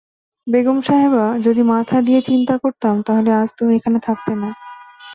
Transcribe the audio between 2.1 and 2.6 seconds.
চিন্তা